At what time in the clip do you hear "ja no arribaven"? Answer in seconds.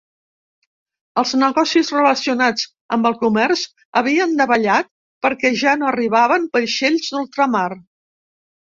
5.65-6.53